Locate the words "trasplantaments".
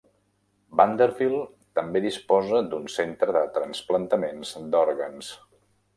3.59-4.59